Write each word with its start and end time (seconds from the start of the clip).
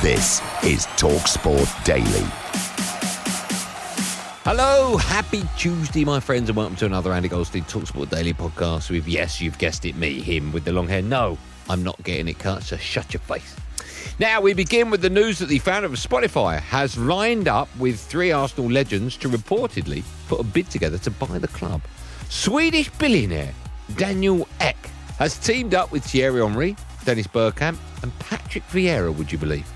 This 0.00 0.40
is 0.62 0.86
TalkSport 0.94 1.82
Daily. 1.82 2.24
Hello, 4.44 4.96
happy 4.96 5.42
Tuesday, 5.56 6.04
my 6.04 6.20
friends, 6.20 6.48
and 6.48 6.56
welcome 6.56 6.76
to 6.76 6.86
another 6.86 7.12
Andy 7.12 7.28
Goldstein 7.28 7.64
Talksport 7.64 8.08
Daily 8.08 8.32
podcast 8.32 8.90
with, 8.90 9.08
yes, 9.08 9.40
you've 9.40 9.58
guessed 9.58 9.84
it, 9.84 9.96
me, 9.96 10.20
him 10.20 10.52
with 10.52 10.64
the 10.64 10.70
long 10.70 10.86
hair. 10.86 11.02
No, 11.02 11.36
I'm 11.68 11.82
not 11.82 12.00
getting 12.04 12.28
it 12.28 12.38
cut, 12.38 12.62
so 12.62 12.76
shut 12.76 13.12
your 13.12 13.22
face. 13.22 13.56
Now, 14.20 14.40
we 14.40 14.54
begin 14.54 14.88
with 14.88 15.02
the 15.02 15.10
news 15.10 15.40
that 15.40 15.48
the 15.48 15.58
founder 15.58 15.86
of 15.86 15.94
Spotify 15.94 16.60
has 16.60 16.96
lined 16.96 17.48
up 17.48 17.68
with 17.76 17.98
three 17.98 18.30
Arsenal 18.30 18.70
legends 18.70 19.16
to 19.16 19.28
reportedly 19.28 20.04
put 20.28 20.38
a 20.38 20.44
bid 20.44 20.70
together 20.70 20.98
to 20.98 21.10
buy 21.10 21.40
the 21.40 21.48
club. 21.48 21.82
Swedish 22.28 22.88
billionaire 22.98 23.52
Daniel 23.96 24.46
Ek 24.60 24.76
has 25.18 25.36
teamed 25.38 25.74
up 25.74 25.90
with 25.90 26.04
Thierry 26.04 26.40
Henry, 26.40 26.76
Dennis 27.04 27.26
Bergkamp, 27.26 27.78
and 28.04 28.16
Patrick 28.20 28.62
Vieira, 28.68 29.12
would 29.12 29.32
you 29.32 29.38
believe? 29.38 29.66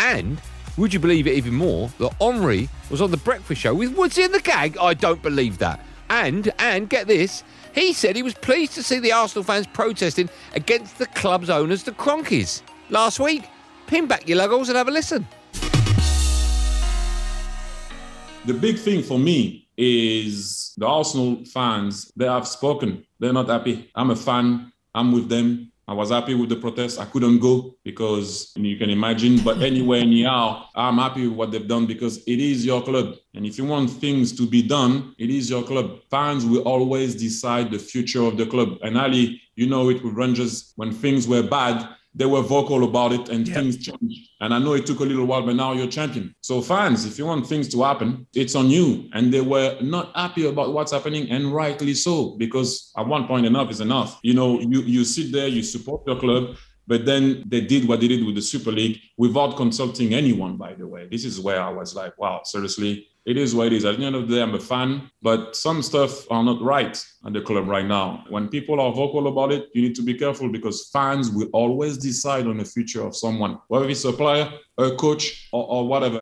And 0.00 0.40
would 0.78 0.94
you 0.94 0.98
believe 0.98 1.26
it 1.26 1.34
even 1.34 1.54
more 1.54 1.90
that 1.98 2.14
Henry 2.14 2.68
was 2.90 3.02
on 3.02 3.10
the 3.10 3.18
breakfast 3.18 3.60
show 3.60 3.74
with 3.74 3.94
Woodsy 3.94 4.24
and 4.24 4.32
the 4.32 4.40
gang? 4.40 4.76
I 4.80 4.94
don't 4.94 5.22
believe 5.22 5.58
that. 5.58 5.84
And 6.08 6.52
and 6.58 6.88
get 6.88 7.06
this, 7.06 7.44
he 7.74 7.92
said 7.92 8.16
he 8.16 8.22
was 8.22 8.34
pleased 8.34 8.72
to 8.74 8.82
see 8.82 8.98
the 8.98 9.12
Arsenal 9.12 9.44
fans 9.44 9.66
protesting 9.66 10.30
against 10.54 10.98
the 10.98 11.06
club's 11.06 11.50
owners, 11.50 11.84
the 11.84 11.92
Kroenkes, 11.92 12.62
last 12.88 13.20
week. 13.20 13.44
Pin 13.86 14.06
back 14.06 14.26
your 14.26 14.38
luggles 14.38 14.68
and 14.68 14.76
have 14.76 14.88
a 14.88 14.90
listen. 14.90 15.28
The 18.46 18.54
big 18.54 18.78
thing 18.78 19.02
for 19.02 19.18
me 19.18 19.68
is 19.76 20.72
the 20.78 20.86
Arsenal 20.86 21.44
fans, 21.44 22.10
they 22.16 22.26
have 22.26 22.48
spoken. 22.48 23.04
They're 23.18 23.34
not 23.34 23.48
happy. 23.48 23.90
I'm 23.94 24.10
a 24.10 24.16
fan. 24.16 24.72
I'm 24.94 25.12
with 25.12 25.28
them. 25.28 25.70
I 25.88 25.92
was 25.92 26.10
happy 26.10 26.34
with 26.34 26.48
the 26.48 26.56
protest. 26.56 27.00
I 27.00 27.04
couldn't 27.04 27.40
go 27.40 27.74
because 27.84 28.52
you 28.54 28.76
can 28.76 28.90
imagine, 28.90 29.40
but 29.42 29.60
anyway, 29.60 30.00
anyhow, 30.00 30.66
I'm 30.74 30.98
happy 30.98 31.26
with 31.26 31.36
what 31.36 31.50
they've 31.50 31.66
done 31.66 31.86
because 31.86 32.18
it 32.26 32.38
is 32.38 32.64
your 32.64 32.82
club. 32.82 33.16
And 33.34 33.44
if 33.44 33.58
you 33.58 33.64
want 33.64 33.90
things 33.90 34.32
to 34.36 34.46
be 34.46 34.62
done, 34.62 35.14
it 35.18 35.30
is 35.30 35.50
your 35.50 35.64
club. 35.64 35.98
Fans 36.08 36.46
will 36.46 36.62
always 36.62 37.14
decide 37.16 37.72
the 37.72 37.78
future 37.78 38.22
of 38.22 38.36
the 38.36 38.46
club. 38.46 38.78
And 38.82 38.96
Ali, 38.96 39.40
you 39.56 39.66
know 39.66 39.90
it 39.90 40.02
with 40.04 40.14
Rangers, 40.14 40.72
when 40.76 40.92
things 40.92 41.26
were 41.26 41.42
bad, 41.42 41.88
they 42.14 42.26
were 42.26 42.42
vocal 42.42 42.84
about 42.84 43.12
it 43.12 43.28
and 43.28 43.46
things 43.46 43.76
changed. 43.76 44.30
And 44.40 44.52
I 44.52 44.58
know 44.58 44.72
it 44.72 44.86
took 44.86 45.00
a 45.00 45.04
little 45.04 45.26
while, 45.26 45.42
but 45.42 45.54
now 45.54 45.72
you're 45.72 45.86
champion. 45.86 46.34
So 46.40 46.60
fans, 46.60 47.04
if 47.04 47.18
you 47.18 47.26
want 47.26 47.46
things 47.46 47.68
to 47.68 47.82
happen, 47.82 48.26
it's 48.34 48.54
on 48.54 48.68
you. 48.68 49.08
And 49.12 49.32
they 49.32 49.40
were 49.40 49.78
not 49.80 50.14
happy 50.16 50.46
about 50.46 50.72
what's 50.72 50.92
happening, 50.92 51.30
and 51.30 51.54
rightly 51.54 51.94
so, 51.94 52.36
because 52.36 52.92
at 52.96 53.06
one 53.06 53.26
point 53.26 53.46
enough 53.46 53.70
is 53.70 53.80
enough. 53.80 54.18
You 54.22 54.34
know, 54.34 54.60
you 54.60 54.80
you 54.82 55.04
sit 55.04 55.30
there, 55.32 55.46
you 55.46 55.62
support 55.62 56.02
your 56.06 56.18
club, 56.18 56.56
but 56.90 57.04
then 57.04 57.44
they 57.46 57.60
did 57.60 57.86
what 57.86 58.00
they 58.00 58.08
did 58.08 58.26
with 58.26 58.34
the 58.34 58.42
Super 58.42 58.72
League 58.72 59.00
without 59.16 59.56
consulting 59.56 60.12
anyone, 60.12 60.56
by 60.56 60.74
the 60.74 60.84
way. 60.84 61.06
This 61.06 61.24
is 61.24 61.38
where 61.38 61.62
I 61.62 61.70
was 61.70 61.94
like, 61.94 62.18
wow, 62.18 62.40
seriously, 62.42 63.06
it 63.24 63.36
is 63.36 63.54
what 63.54 63.68
it 63.68 63.74
is. 63.74 63.84
At 63.84 63.98
the 63.98 64.04
end 64.04 64.16
of 64.16 64.26
the 64.26 64.34
day, 64.34 64.42
I'm 64.42 64.56
a 64.56 64.58
fan, 64.58 65.08
but 65.22 65.54
some 65.54 65.82
stuff 65.82 66.28
are 66.32 66.42
not 66.42 66.60
right 66.60 66.96
at 67.24 67.32
the 67.32 67.42
club 67.42 67.68
right 67.68 67.86
now. 67.86 68.24
When 68.28 68.48
people 68.48 68.80
are 68.80 68.92
vocal 68.92 69.28
about 69.28 69.52
it, 69.52 69.68
you 69.72 69.82
need 69.82 69.94
to 69.94 70.02
be 70.02 70.14
careful 70.14 70.48
because 70.48 70.90
fans 70.92 71.30
will 71.30 71.46
always 71.52 71.96
decide 71.96 72.48
on 72.48 72.56
the 72.56 72.64
future 72.64 73.06
of 73.06 73.14
someone, 73.14 73.60
whether 73.68 73.88
it's 73.88 74.04
a 74.04 74.12
player, 74.12 74.52
a 74.76 74.90
coach, 74.96 75.48
or, 75.52 75.64
or 75.68 75.86
whatever. 75.86 76.18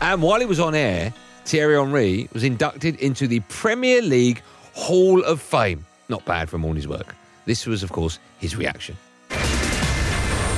And 0.00 0.22
while 0.22 0.38
he 0.38 0.46
was 0.46 0.60
on 0.60 0.76
air, 0.76 1.12
Thierry 1.44 1.74
Henry 1.74 2.28
was 2.32 2.44
inducted 2.44 3.00
into 3.00 3.26
the 3.26 3.40
Premier 3.48 4.00
League 4.00 4.42
Hall 4.74 5.24
of 5.24 5.42
Fame. 5.42 5.84
Not 6.08 6.24
bad 6.24 6.48
for 6.48 6.56
his 6.72 6.86
work. 6.86 7.16
This 7.50 7.66
was, 7.66 7.82
of 7.82 7.90
course, 7.90 8.20
his 8.38 8.54
reaction. 8.54 8.96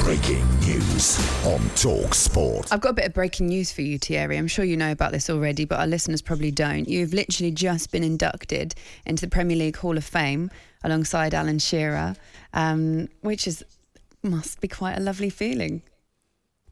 Breaking 0.01 0.45
news 0.61 1.19
on 1.47 1.59
TalkSport. 1.73 2.71
I've 2.71 2.83
got 2.83 2.91
a 2.91 2.93
bit 2.93 3.07
of 3.07 3.15
breaking 3.15 3.47
news 3.47 3.73
for 3.73 3.81
you, 3.81 3.97
Thierry. 3.97 4.37
I'm 4.37 4.47
sure 4.47 4.63
you 4.63 4.77
know 4.77 4.93
about 4.93 5.11
this 5.11 5.31
already, 5.31 5.65
but 5.65 5.81
our 5.81 5.87
listeners 5.87 6.21
probably 6.21 6.51
don't. 6.51 6.87
You've 6.87 7.15
literally 7.15 7.51
just 7.51 7.93
been 7.93 8.05
inducted 8.05 8.75
into 9.07 9.25
the 9.25 9.31
Premier 9.31 9.57
League 9.57 9.79
Hall 9.79 9.97
of 9.97 10.05
Fame 10.05 10.51
alongside 10.85 11.33
Alan 11.33 11.59
Shearer, 11.61 12.15
um, 12.53 13.09
which 13.23 13.47
is 13.47 13.65
must 14.23 14.61
be 14.61 14.69
quite 14.69 14.99
a 14.99 15.01
lovely 15.01 15.31
feeling. 15.31 15.81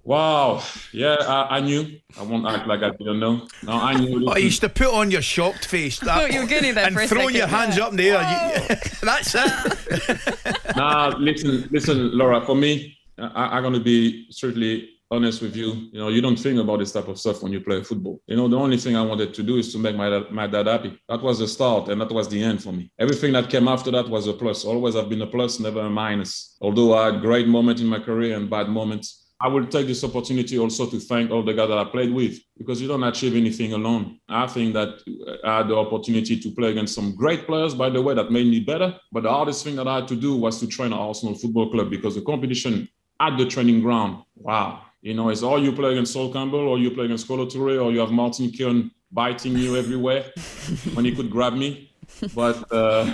Wow. 0.02 0.62
Yeah, 0.92 1.16
I, 1.20 1.58
I 1.58 1.60
knew. 1.60 1.98
I 2.18 2.22
won't 2.22 2.46
act 2.46 2.66
like 2.66 2.82
I 2.82 2.90
didn't 2.90 3.20
know. 3.20 3.46
No, 3.62 3.72
I 3.72 3.94
knew. 3.94 4.28
Oh, 4.28 4.36
you 4.36 4.44
used 4.44 4.62
to 4.62 4.68
put 4.68 4.88
on 4.88 5.10
your 5.10 5.22
shocked 5.22 5.66
face. 5.66 6.02
I 6.02 6.06
thought 6.06 6.32
you 6.32 6.40
were 6.40 6.46
getting 6.46 6.74
there 6.74 6.86
and 6.86 6.94
for 6.94 7.02
a 7.02 7.08
throw 7.08 7.28
your 7.28 7.46
hands 7.46 7.76
yeah. 7.76 7.84
up 7.84 7.90
in 7.90 7.96
the 7.96 8.10
air. 8.10 8.66
You- 8.70 8.76
that's 9.02 9.34
it. 9.34 10.58
nah, 10.76 11.08
listen, 11.18 11.68
listen, 11.70 12.16
Laura. 12.16 12.44
For 12.44 12.54
me, 12.54 12.98
I, 13.18 13.56
I'm 13.56 13.62
going 13.62 13.74
to 13.74 13.80
be 13.80 14.26
strictly 14.30 14.88
honest 15.10 15.42
with 15.42 15.56
you. 15.56 15.88
You 15.92 15.98
know, 15.98 16.08
you 16.08 16.20
don't 16.22 16.38
think 16.38 16.58
about 16.58 16.78
this 16.78 16.92
type 16.92 17.08
of 17.08 17.18
stuff 17.18 17.42
when 17.42 17.52
you 17.52 17.60
play 17.60 17.82
football. 17.82 18.20
You 18.26 18.36
know, 18.36 18.48
the 18.48 18.56
only 18.56 18.76
thing 18.76 18.96
I 18.96 19.02
wanted 19.02 19.34
to 19.34 19.42
do 19.42 19.56
is 19.56 19.72
to 19.72 19.78
make 19.78 19.96
my 19.96 20.20
my 20.30 20.46
dad 20.46 20.66
happy. 20.66 20.98
That 21.08 21.20
was 21.20 21.40
the 21.40 21.48
start, 21.48 21.88
and 21.88 22.00
that 22.00 22.10
was 22.10 22.28
the 22.28 22.42
end 22.42 22.62
for 22.62 22.72
me. 22.72 22.90
Everything 22.98 23.32
that 23.32 23.50
came 23.50 23.68
after 23.68 23.90
that 23.90 24.08
was 24.08 24.26
a 24.28 24.32
plus. 24.32 24.64
Always 24.64 24.96
I've 24.96 25.08
been 25.08 25.22
a 25.22 25.26
plus, 25.26 25.60
never 25.60 25.80
a 25.80 25.90
minus. 25.90 26.56
Although 26.60 26.96
I 26.96 27.12
had 27.12 27.20
great 27.20 27.48
moments 27.48 27.82
in 27.82 27.88
my 27.88 27.98
career 27.98 28.36
and 28.36 28.48
bad 28.48 28.68
moments. 28.68 29.19
I 29.42 29.48
will 29.48 29.66
take 29.66 29.86
this 29.86 30.04
opportunity 30.04 30.58
also 30.58 30.86
to 30.90 31.00
thank 31.00 31.30
all 31.30 31.42
the 31.42 31.54
guys 31.54 31.68
that 31.68 31.78
I 31.78 31.84
played 31.84 32.12
with 32.12 32.38
because 32.58 32.80
you 32.80 32.86
don't 32.86 33.02
achieve 33.02 33.34
anything 33.34 33.72
alone. 33.72 34.20
I 34.28 34.46
think 34.46 34.74
that 34.74 34.98
I 35.42 35.58
had 35.58 35.68
the 35.68 35.76
opportunity 35.76 36.38
to 36.38 36.50
play 36.50 36.70
against 36.70 36.94
some 36.94 37.16
great 37.16 37.46
players, 37.46 37.74
by 37.74 37.88
the 37.88 38.02
way, 38.02 38.14
that 38.14 38.30
made 38.30 38.48
me 38.48 38.60
better. 38.60 38.94
But 39.10 39.22
the 39.22 39.30
hardest 39.30 39.64
thing 39.64 39.76
that 39.76 39.88
I 39.88 39.96
had 39.96 40.08
to 40.08 40.16
do 40.16 40.36
was 40.36 40.60
to 40.60 40.66
train 40.66 40.92
at 40.92 40.98
Arsenal 40.98 41.34
Football 41.34 41.70
Club 41.70 41.88
because 41.88 42.16
the 42.16 42.20
competition 42.20 42.86
at 43.18 43.38
the 43.38 43.46
training 43.46 43.80
ground, 43.80 44.24
wow. 44.36 44.82
You 45.00 45.14
know, 45.14 45.30
it's 45.30 45.42
all 45.42 45.62
you 45.62 45.72
play 45.72 45.92
against 45.92 46.12
Sol 46.12 46.30
Campbell 46.30 46.68
or 46.68 46.78
you 46.78 46.90
play 46.90 47.06
against 47.06 47.26
Kolo 47.26 47.46
Touré 47.46 47.82
or 47.82 47.90
you 47.90 48.00
have 48.00 48.10
Martin 48.10 48.50
Keown 48.50 48.90
biting 49.10 49.56
you 49.56 49.74
everywhere 49.74 50.26
when 50.92 51.06
he 51.06 51.16
could 51.16 51.30
grab 51.30 51.54
me. 51.54 51.90
But 52.34 52.70
uh, 52.70 53.10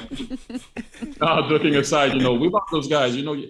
no, 1.21 1.49
joking 1.49 1.77
aside, 1.77 2.15
you 2.15 2.21
know, 2.21 2.35
without 2.35 2.69
those 2.73 2.89
guys, 2.89 3.15
you 3.15 3.25
know, 3.25 3.41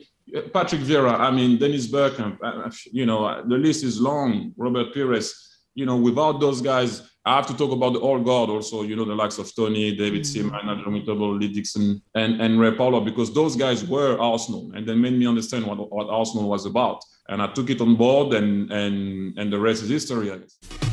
Patrick 0.52 0.82
Vieira, 0.82 1.18
I 1.18 1.30
mean, 1.30 1.58
Dennis 1.58 1.86
Bergkamp, 1.86 2.38
uh, 2.42 2.66
uh 2.66 2.70
you 2.92 3.06
know, 3.06 3.24
uh, 3.24 3.42
the 3.42 3.56
list 3.56 3.84
is 3.84 4.00
long. 4.00 4.52
Robert 4.56 4.92
Pires, 4.92 5.58
you 5.74 5.86
know, 5.86 5.96
without 5.96 6.40
those 6.40 6.60
guys, 6.60 7.02
I 7.24 7.36
have 7.36 7.46
to 7.48 7.56
talk 7.56 7.72
about 7.72 7.92
the 7.92 8.00
old 8.00 8.24
guard 8.24 8.50
also, 8.50 8.82
you 8.82 8.94
know, 8.96 9.04
the 9.04 9.14
likes 9.14 9.38
of 9.38 9.54
Tony, 9.54 9.96
David 9.96 10.22
mm. 10.22 10.26
Seaman, 10.26 10.66
Nigel 10.66 11.36
Lee 11.36 11.48
Dixon, 11.48 12.00
and, 12.14 12.40
and 12.40 12.60
Ray 12.60 12.72
Parlour, 12.72 13.00
because 13.00 13.34
those 13.34 13.56
guys 13.56 13.84
were 13.84 14.16
Arsenal 14.18 14.70
and 14.74 14.86
they 14.86 14.94
made 14.94 15.14
me 15.14 15.26
understand 15.26 15.66
what, 15.66 15.92
what 15.92 16.08
Arsenal 16.08 16.48
was 16.48 16.66
about. 16.66 17.04
And 17.28 17.42
I 17.42 17.48
took 17.48 17.68
it 17.70 17.80
on 17.80 17.96
board 17.96 18.34
and, 18.34 18.70
and, 18.70 19.36
and 19.38 19.52
the 19.52 19.58
rest 19.58 19.82
is 19.82 19.88
history, 19.88 20.30
I 20.30 20.38
guess. 20.38 20.85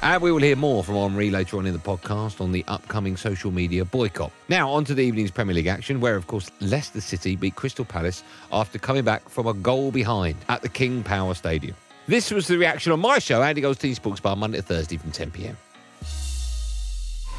And 0.00 0.22
we 0.22 0.30
will 0.30 0.38
hear 0.38 0.54
more 0.54 0.84
from 0.84 0.94
Henry 0.94 1.28
later 1.28 1.58
on 1.58 1.66
in 1.66 1.72
the 1.72 1.78
podcast 1.80 2.40
on 2.40 2.52
the 2.52 2.64
upcoming 2.68 3.16
social 3.16 3.50
media 3.50 3.84
boycott. 3.84 4.30
Now, 4.48 4.70
on 4.70 4.84
to 4.84 4.94
the 4.94 5.02
evening's 5.02 5.32
Premier 5.32 5.56
League 5.56 5.66
action, 5.66 6.00
where, 6.00 6.14
of 6.14 6.28
course, 6.28 6.52
Leicester 6.60 7.00
City 7.00 7.34
beat 7.34 7.56
Crystal 7.56 7.84
Palace 7.84 8.22
after 8.52 8.78
coming 8.78 9.02
back 9.02 9.28
from 9.28 9.48
a 9.48 9.54
goal 9.54 9.90
behind 9.90 10.36
at 10.48 10.62
the 10.62 10.68
King 10.68 11.02
Power 11.02 11.34
Stadium. 11.34 11.74
This 12.06 12.30
was 12.30 12.46
the 12.46 12.56
reaction 12.56 12.92
on 12.92 13.00
my 13.00 13.18
show, 13.18 13.42
Andy 13.42 13.60
Goldstein 13.60 13.94
Sports 13.96 14.20
Bar, 14.20 14.36
Monday 14.36 14.58
to 14.58 14.62
Thursday 14.62 14.98
from 14.98 15.10
10 15.10 15.32
pm. 15.32 15.56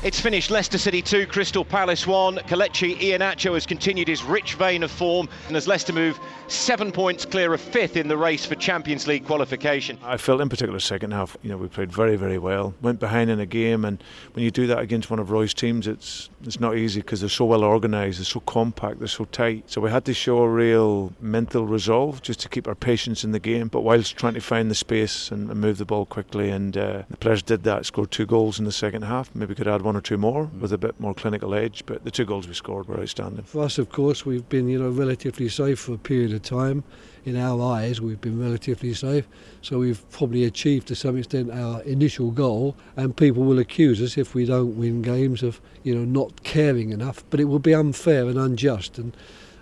It's 0.02 0.22
finished 0.22 0.50
Leicester 0.50 0.78
City 0.78 1.02
2, 1.02 1.28
Crystal 1.28 1.66
Palace 1.66 2.08
1. 2.08 2.38
Kelechi 2.48 2.98
Iheanacho 2.98 3.54
has 3.56 3.66
continued 3.66 4.08
his 4.08 4.24
rich 4.24 4.54
vein 4.54 4.82
of 4.82 4.92
form 4.92 5.28
and 5.50 5.58
as 5.58 5.68
Leicester 5.68 5.92
move 5.92 6.18
seven 6.48 6.94
points 6.94 7.26
clear 7.26 7.54
of 7.54 7.60
fifth 7.60 7.98
in 7.98 8.08
the 8.08 8.16
race 8.16 8.46
for 8.46 8.56
Champions 8.56 9.08
League 9.08 9.26
qualification. 9.26 10.00
I 10.02 10.16
felt 10.16 10.40
in 10.40 10.48
particular 10.48 10.80
second 10.80 11.12
half, 11.12 11.36
you 11.44 11.50
know, 11.50 11.58
we 11.58 11.68
played 11.68 11.92
very, 11.92 12.16
very 12.16 12.38
well. 12.38 12.74
Went 12.82 13.02
behind 13.02 13.30
in 13.30 13.42
a 13.42 13.46
game 13.46 13.84
and 13.84 14.02
when 14.32 14.46
you 14.46 14.52
do 14.52 14.68
that 14.68 14.80
against 14.80 15.10
one 15.10 15.20
of 15.20 15.32
Roy's 15.32 15.54
teams, 15.54 15.86
it's 15.86 16.30
it's 16.46 16.62
not 16.62 16.78
easy 16.78 17.02
because 17.02 17.20
they're 17.20 17.30
so 17.30 17.44
well 17.44 17.66
organised, 17.66 18.20
they're 18.20 18.26
so 18.26 18.40
compact, 18.40 19.00
they're 19.00 19.08
so 19.10 19.26
tight. 19.26 19.70
So 19.70 19.82
we 19.82 19.92
had 19.92 20.06
to 20.06 20.14
show 20.14 20.38
a 20.38 20.48
real 20.48 21.12
mental 21.20 21.68
resolve 21.68 22.22
just 22.22 22.40
to 22.40 22.48
keep 22.48 22.70
our 22.70 22.76
patience 22.76 23.26
in 23.26 23.34
the 23.34 23.40
game, 23.40 23.68
but 23.68 23.82
whilst 23.82 24.16
trying 24.16 24.36
to 24.36 24.40
find 24.40 24.72
the 24.72 24.76
space 24.76 25.30
and, 25.30 25.50
and 25.50 25.60
move 25.60 25.78
the 25.78 25.84
ball 25.84 26.06
quickly. 26.06 26.50
And 26.50 26.78
uh, 26.78 27.04
the 27.10 27.18
players 27.18 27.44
did 27.44 27.64
that, 27.64 27.86
scored 27.86 28.12
two 28.12 28.26
goals 28.26 28.60
in 28.60 28.64
the 28.64 28.72
second 28.72 29.02
half. 29.02 29.36
Maybe 29.36 29.54
could 29.54 29.68
add 29.68 29.82
one 29.82 29.89
or 29.96 30.02
two 30.02 30.18
more 30.18 30.46
with 30.60 30.74
a 30.74 30.78
bit 30.78 31.00
more 31.00 31.14
clinical 31.14 31.54
edge, 31.54 31.84
but 31.86 32.04
the 32.04 32.12
two 32.12 32.26
goals 32.26 32.48
we 32.48 32.54
scored 32.54 32.88
were 32.88 33.00
outstanding. 33.00 33.44
For 33.44 33.64
us, 33.64 33.78
of 33.78 33.90
course, 33.90 34.26
we've 34.26 34.48
been 34.50 34.68
you 34.68 34.80
know 34.80 34.90
relatively 34.90 35.50
safe 35.50 35.80
for 35.80 35.94
a 35.94 35.98
period 35.98 36.34
of 36.34 36.42
time. 36.42 36.84
In 37.26 37.36
our 37.36 37.62
eyes, 37.62 38.00
we've 38.00 38.22
been 38.22 38.40
relatively 38.40 38.94
safe, 38.94 39.28
so 39.62 39.80
we've 39.80 40.10
probably 40.10 40.46
achieved 40.46 40.88
to 40.88 40.96
some 40.96 41.18
extent 41.18 41.52
our 41.52 41.82
initial 41.84 42.32
goal. 42.32 42.76
And 42.96 43.16
people 43.16 43.44
will 43.44 43.60
accuse 43.60 44.02
us 44.02 44.18
if 44.18 44.34
we 44.34 44.46
don't 44.46 44.78
win 44.78 45.02
games 45.02 45.44
of 45.44 45.62
you 45.84 45.94
know 45.94 46.06
not 46.06 46.44
caring 46.44 46.92
enough, 46.92 47.24
but 47.30 47.40
it 47.40 47.46
will 47.46 47.60
be 47.60 47.74
unfair 47.74 48.28
and 48.28 48.38
unjust. 48.38 48.98
And 48.98 49.16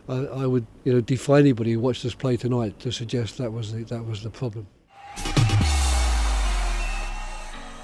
I, 0.08 0.18
I 0.18 0.46
would 0.46 0.68
you 0.84 0.94
know 0.94 1.02
defy 1.02 1.40
anybody 1.40 1.74
who 1.74 1.80
watched 1.80 2.06
us 2.06 2.14
play 2.14 2.38
tonight 2.38 2.80
to 2.82 2.92
suggest 2.92 3.38
that 3.38 3.52
was 3.52 3.74
the, 3.74 3.84
that 3.86 4.06
was 4.06 4.24
the 4.24 4.30
problem. 4.30 4.68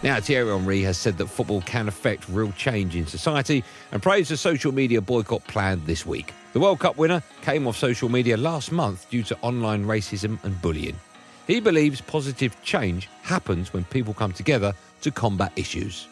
Now, 0.03 0.19
Thierry 0.19 0.51
Henry 0.51 0.81
has 0.81 0.97
said 0.97 1.17
that 1.17 1.27
football 1.27 1.61
can 1.61 1.87
affect 1.87 2.27
real 2.27 2.51
change 2.51 2.93
in 2.93 3.07
society 3.07 3.63
and 3.93 4.03
praised 4.03 4.33
a 4.33 4.37
social 4.37 4.73
media 4.73 4.99
boycott 4.99 5.47
planned 5.47 5.85
this 5.85 6.05
week. 6.05 6.33
The 6.51 6.59
World 6.59 6.81
Cup 6.81 6.97
winner 6.97 7.23
came 7.41 7.65
off 7.67 7.77
social 7.77 8.09
media 8.09 8.35
last 8.35 8.73
month 8.73 9.09
due 9.09 9.23
to 9.23 9.37
online 9.41 9.85
racism 9.85 10.43
and 10.43 10.61
bullying. 10.61 10.99
He 11.47 11.61
believes 11.61 12.01
positive 12.01 12.53
change 12.63 13.07
happens 13.21 13.71
when 13.71 13.85
people 13.85 14.13
come 14.13 14.33
together 14.33 14.73
to 15.03 15.09
combat 15.09 15.53
issues. 15.55 16.09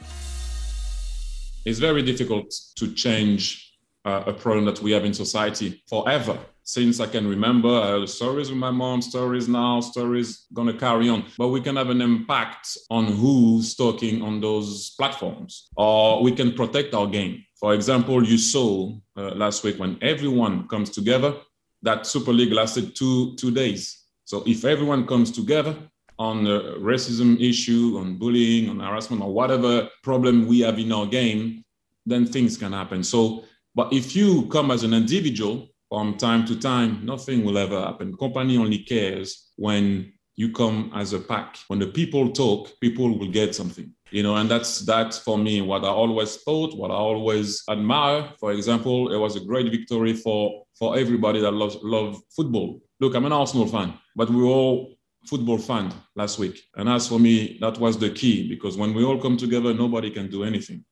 It's 1.66 1.80
very 1.80 2.02
difficult 2.02 2.50
to 2.78 2.94
change 2.94 3.74
uh, 4.06 4.24
a 4.26 4.32
problem 4.32 4.64
that 4.66 4.82
we 4.82 4.94
have 4.94 5.04
in 5.04 5.14
society 5.14 5.84
forever. 5.90 6.38
Since 6.72 7.02
I 7.02 7.08
can 7.08 7.28
remember, 7.28 7.68
I 7.68 7.88
heard 7.88 8.08
stories 8.08 8.50
with 8.50 8.58
my 8.58 8.72
mom, 8.72 9.02
stories 9.02 9.50
now, 9.50 9.82
stories 9.82 10.46
gonna 10.54 10.72
carry 10.72 11.10
on. 11.10 11.26
But 11.38 11.50
we 11.50 11.60
can 11.60 11.76
have 11.76 11.90
an 11.90 12.00
impact 12.00 12.78
on 12.90 13.08
who's 13.08 13.76
talking 13.76 14.22
on 14.22 14.40
those 14.40 14.92
platforms, 14.92 15.68
or 15.76 16.24
we 16.24 16.32
can 16.32 16.54
protect 16.54 16.94
our 16.94 17.08
game. 17.08 17.44
For 17.60 17.74
example, 17.74 18.26
you 18.26 18.38
saw 18.38 18.96
uh, 19.18 19.36
last 19.36 19.66
week 19.66 19.80
when 19.80 19.98
everyone 20.02 20.66
comes 20.70 20.90
together, 20.90 21.36
that 21.82 22.08
Super 22.08 22.32
League 22.32 22.54
lasted 22.54 22.96
two 22.96 23.36
two 23.36 23.52
days. 23.52 24.06
So 24.24 24.42
if 24.48 24.64
everyone 24.64 25.06
comes 25.06 25.30
together 25.30 25.76
on 26.18 26.46
the 26.46 26.78
racism 26.80 27.38
issue, 27.42 27.98
on 28.00 28.16
bullying, 28.16 28.70
on 28.70 28.80
harassment, 28.80 29.22
or 29.22 29.34
whatever 29.34 29.90
problem 30.04 30.48
we 30.48 30.62
have 30.62 30.80
in 30.80 30.94
our 30.94 31.06
game, 31.06 31.66
then 32.06 32.26
things 32.26 32.56
can 32.56 32.72
happen. 32.72 33.04
So, 33.04 33.44
but 33.76 33.92
if 33.92 34.16
you 34.16 34.48
come 34.48 34.72
as 34.72 34.84
an 34.84 34.94
individual 34.94 35.68
from 35.92 36.16
time 36.16 36.46
to 36.46 36.58
time, 36.58 37.06
nothing 37.06 37.44
will 37.44 37.58
ever 37.58 37.78
happen. 37.82 38.16
Company 38.16 38.58
only 38.58 38.80
cares 38.80 39.52
when 39.58 40.14
you 40.38 40.50
come 40.54 40.90
as 40.96 41.12
a 41.12 41.20
pack. 41.20 41.58
When 41.68 41.80
the 41.80 41.88
people 41.88 42.32
talk, 42.32 42.80
people 42.80 43.20
will 43.20 43.30
get 43.30 43.54
something. 43.54 43.94
You 44.10 44.24
know, 44.24 44.38
and 44.38 44.50
that's 44.50 44.80
that's 44.86 45.20
for 45.20 45.38
me 45.38 45.60
what 45.62 45.84
I 45.84 45.90
always 45.90 46.38
thought, 46.38 46.78
what 46.78 46.92
I 46.92 46.94
always 46.94 47.62
admire. 47.70 48.30
For 48.40 48.54
example, 48.54 49.14
it 49.14 49.18
was 49.18 49.36
a 49.36 49.42
great 49.42 49.70
victory 49.70 50.14
for 50.14 50.64
for 50.80 50.98
everybody 50.98 51.42
that 51.42 51.52
loves 51.52 51.78
love 51.84 52.22
football. 52.38 52.82
Look, 53.02 53.14
I'm 53.14 53.26
an 53.26 53.34
Arsenal 53.34 53.68
fan, 53.68 53.94
but 54.16 54.30
we 54.30 54.38
were 54.38 54.54
all 54.60 54.96
football 55.26 55.58
fan 55.58 55.94
last 56.16 56.40
week. 56.40 56.58
And 56.78 56.88
as 56.88 57.10
for 57.10 57.20
me, 57.20 57.58
that 57.60 57.78
was 57.80 57.98
the 57.98 58.12
key 58.12 58.48
because 58.48 58.78
when 58.78 58.94
we 58.94 59.04
all 59.04 59.22
come 59.22 59.36
together, 59.36 59.74
nobody 59.74 60.10
can 60.10 60.30
do 60.30 60.46
anything. 60.46 60.86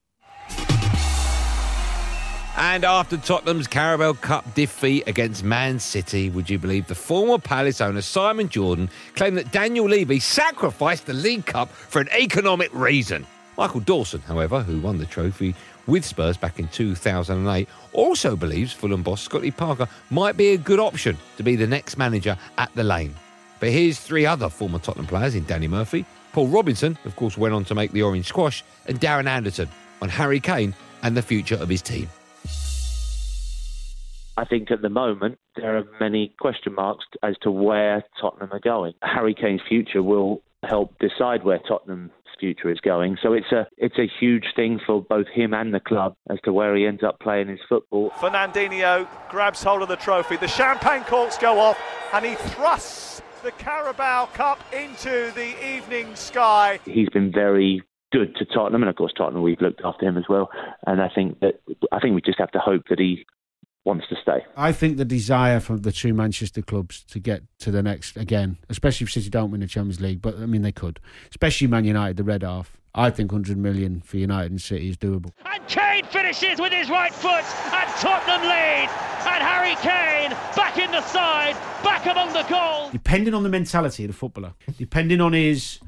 And 2.62 2.84
after 2.84 3.16
Tottenham's 3.16 3.68
Carabao 3.68 4.14
Cup 4.14 4.54
defeat 4.54 5.08
against 5.08 5.46
Man 5.46 5.80
City, 5.80 6.30
would 6.30 6.50
you 6.50 6.60
believe 6.60 6.88
the 6.88 6.94
former 6.94 7.38
Palace 7.38 7.80
owner 7.80 8.02
Simon 8.02 8.50
Jordan 8.50 8.90
claimed 9.16 9.38
that 9.38 9.54
Daniel 9.54 9.88
Levy 9.88 10.20
sacrificed 10.20 11.06
the 11.06 11.14
League 11.14 11.46
Cup 11.46 11.70
for 11.70 12.02
an 12.02 12.10
economic 12.10 12.70
reason? 12.74 13.26
Michael 13.58 13.80
Dawson, 13.80 14.20
however, 14.20 14.62
who 14.62 14.82
won 14.82 14.98
the 14.98 15.06
trophy 15.06 15.56
with 15.88 16.04
Spurs 16.04 16.36
back 16.36 16.60
in 16.60 16.68
2008, 16.68 17.70
also 17.94 18.36
believes 18.36 18.74
Fulham 18.74 19.04
boss 19.04 19.22
Scotty 19.22 19.52
Parker 19.52 19.88
might 20.10 20.36
be 20.36 20.50
a 20.50 20.58
good 20.58 20.82
option 20.82 21.18
to 21.38 21.44
be 21.44 21.56
the 21.56 21.66
next 21.66 21.98
manager 21.98 22.38
at 22.58 22.76
the 22.76 22.84
lane. 22.84 23.16
But 23.62 23.70
here's 23.70 24.02
three 24.02 24.26
other 24.26 24.50
former 24.50 24.80
Tottenham 24.80 25.08
players 25.08 25.34
in 25.34 25.46
Danny 25.46 25.70
Murphy. 25.70 26.06
Paul 26.34 26.48
Robinson, 26.48 26.98
of 27.06 27.16
course, 27.16 27.38
went 27.38 27.54
on 27.54 27.64
to 27.64 27.74
make 27.74 27.94
the 27.94 28.02
Orange 28.02 28.28
Squash, 28.28 28.66
and 28.86 29.00
Darren 29.00 29.28
Anderton 29.28 29.70
on 30.02 30.10
Harry 30.10 30.42
Kane 30.42 30.76
and 31.04 31.16
the 31.16 31.22
future 31.22 31.56
of 31.56 31.70
his 31.70 31.82
team. 31.82 32.10
I 34.40 34.46
think 34.46 34.72
at 34.72 34.82
the 34.82 34.90
moment 34.90 35.38
there 35.58 35.78
are 35.78 35.84
many 36.00 36.34
question 36.40 36.74
marks 36.74 37.04
as 37.22 37.36
to 37.42 37.52
where 37.52 38.06
Tottenham 38.22 38.54
are 38.54 38.62
going. 38.62 38.94
Harry 39.02 39.36
Kane's 39.36 39.60
future 39.68 40.02
will 40.02 40.42
help 40.64 40.98
decide 41.00 41.44
where 41.44 41.60
Tottenham's 41.68 42.12
future 42.40 42.72
is 42.72 42.80
going. 42.80 43.18
So 43.22 43.34
it's 43.34 43.52
a 43.52 43.68
it's 43.78 44.00
a 44.00 44.08
huge 44.18 44.46
thing 44.56 44.80
for 44.86 45.02
both 45.02 45.28
him 45.28 45.54
and 45.54 45.74
the 45.74 45.82
club 45.82 46.16
as 46.30 46.40
to 46.46 46.54
where 46.54 46.74
he 46.74 46.86
ends 46.86 47.04
up 47.04 47.20
playing 47.20 47.50
his 47.50 47.60
football. 47.68 48.12
Fernandinho 48.12 49.10
grabs 49.30 49.62
hold 49.62 49.82
of 49.82 49.90
the 49.90 49.98
trophy. 49.98 50.38
The 50.38 50.48
champagne 50.48 51.04
corks 51.04 51.38
go 51.38 51.60
off 51.60 51.78
and 52.14 52.26
he 52.26 52.36
thrusts 52.36 53.22
the 53.44 53.52
Carabao 53.52 54.28
Cup 54.28 54.62
into 54.72 55.34
the 55.36 55.68
evening 55.68 56.16
sky. 56.16 56.80
He's 56.86 57.10
been 57.10 57.34
very 57.34 57.84
good 58.14 58.38
to 58.38 58.46
Tottenham, 58.46 58.84
and 58.84 58.90
of 58.90 58.96
course 58.96 59.12
Tottenham 59.18 59.44
we've 59.44 59.60
looked 59.60 59.82
after 59.84 60.06
him 60.06 60.18
as 60.18 60.30
well. 60.30 60.50
And 60.88 61.02
I 61.02 61.10
think 61.14 61.42
that 61.42 61.60
I 61.92 62.00
think 62.00 62.16
we 62.16 62.22
just 62.22 62.40
have 62.40 62.52
to 62.52 62.60
hope 62.60 62.84
that 62.90 63.00
he 63.00 63.26
wants 63.90 64.08
to 64.08 64.16
stay. 64.22 64.46
I 64.56 64.72
think 64.72 64.98
the 64.98 65.06
desire 65.06 65.60
from 65.60 65.78
the 65.78 65.92
two 65.92 66.14
Manchester 66.14 66.62
clubs 66.62 67.04
to 67.06 67.20
get 67.20 67.42
to 67.60 67.72
the 67.72 67.84
next 67.84 68.16
again, 68.16 68.58
especially 68.70 69.06
if 69.06 69.12
City 69.12 69.30
don't 69.30 69.52
win 69.52 69.62
the 69.62 69.68
Champions 69.68 70.00
League, 70.00 70.22
but 70.22 70.38
I 70.38 70.46
mean 70.46 70.62
they 70.62 70.72
could, 70.72 71.00
especially 71.32 71.68
Man 71.68 71.84
United, 71.84 72.18
the 72.18 72.24
red 72.24 72.44
half. 72.44 72.78
I 72.96 73.12
think 73.12 73.32
100 73.32 73.58
million 73.58 74.02
for 74.02 74.18
United 74.18 74.52
and 74.52 74.62
City 74.62 74.90
is 74.90 74.98
doable. 74.98 75.32
And 75.46 75.68
Kane 75.68 76.06
finishes 76.06 76.60
with 76.60 76.74
his 76.74 76.90
right 76.90 77.14
foot, 77.14 77.46
and 77.74 77.90
Tottenham 77.98 78.48
lead. 78.48 78.90
And 79.28 79.44
Harry 79.44 79.76
Kane 79.76 80.32
back 80.56 80.78
in 80.78 80.90
the 80.92 81.02
side, 81.02 81.54
back 81.84 82.06
among 82.06 82.34
the 82.34 82.44
goals. 82.44 82.92
Depending 82.92 83.34
on 83.34 83.44
the 83.44 83.50
mentality 83.50 84.06
of 84.06 84.10
the 84.10 84.16
footballer, 84.16 84.54
depending 84.78 85.22
on 85.22 85.34
his 85.34 85.80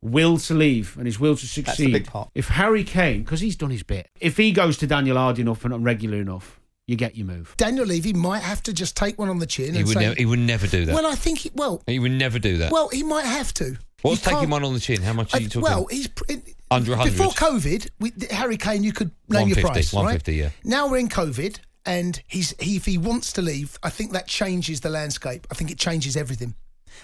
will 0.00 0.38
to 0.38 0.54
leave 0.54 0.96
and 0.96 1.06
his 1.06 1.18
will 1.18 1.34
to 1.34 1.46
succeed. 1.46 1.66
That's 1.66 1.78
the 1.78 1.92
big 1.92 2.06
part. 2.06 2.30
If 2.34 2.48
Harry 2.48 2.84
Kane, 2.84 3.22
because 3.22 3.40
he's 3.40 3.56
done 3.56 3.70
his 3.70 3.82
bit, 3.82 4.10
if 4.20 4.36
he 4.36 4.52
goes 4.52 4.76
to 4.78 4.86
Daniel 4.86 5.16
hard 5.16 5.38
enough 5.38 5.64
and 5.64 5.84
regular 5.84 6.18
enough, 6.18 6.60
you 6.86 6.96
get 6.96 7.16
your 7.16 7.26
move. 7.26 7.54
Daniel 7.56 7.86
Levy 7.86 8.12
might 8.12 8.42
have 8.42 8.62
to 8.64 8.72
just 8.72 8.96
take 8.96 9.18
one 9.18 9.28
on 9.28 9.38
the 9.38 9.46
chin 9.46 9.72
He 9.72 9.78
and 9.80 9.88
would, 9.88 9.94
say, 9.94 10.00
never, 10.00 10.14
he 10.16 10.26
would 10.26 10.38
never 10.38 10.66
do 10.66 10.84
that. 10.86 10.94
"Well, 10.94 11.06
I 11.06 11.14
think 11.14 11.38
he, 11.40 11.50
well, 11.54 11.82
he 11.86 11.98
would 11.98 12.12
never 12.12 12.38
do 12.38 12.58
that. 12.58 12.72
well, 12.72 12.88
he 12.88 13.02
might 13.02 13.24
have 13.26 13.52
to." 13.54 13.76
What's 14.02 14.20
You 14.20 14.24
can't- 14.30 14.36
taking 14.40 14.50
one 14.50 14.64
on 14.64 14.74
the 14.74 14.80
chin? 14.80 15.00
How 15.00 15.14
much 15.14 15.32
are 15.32 15.38
uh, 15.38 15.40
you 15.40 15.46
I- 15.46 15.48
talking? 15.48 15.62
Well, 15.62 15.86
he's 15.90 16.08
pr- 16.08 16.24
it- 16.28 16.54
Under 16.70 16.90
100. 16.90 17.10
Before 17.16 17.32
COVID, 17.32 17.88
we, 18.00 18.12
Harry 18.30 18.58
Kane, 18.58 18.82
you 18.84 18.92
could 18.92 19.12
name 19.30 19.48
your 19.48 19.56
150, 19.56 19.62
price, 19.72 19.92
150, 19.94 20.32
right? 20.32 20.38
yeah. 20.38 20.50
Now 20.62 20.88
we're 20.88 20.98
in 20.98 21.08
COVID, 21.08 21.58
and 21.86 22.20
he's 22.26 22.54
he, 22.60 22.76
if 22.76 22.84
he 22.84 22.98
wants 22.98 23.32
to 23.34 23.42
leave, 23.42 23.78
I 23.82 23.88
think 23.90 24.12
that 24.12 24.26
changes 24.26 24.80
the 24.80 24.90
landscape. 24.90 25.46
I 25.50 25.54
think 25.54 25.70
it 25.70 25.78
changes 25.78 26.16
everything, 26.18 26.54